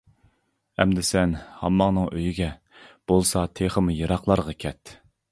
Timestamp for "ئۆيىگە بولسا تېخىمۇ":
2.15-3.95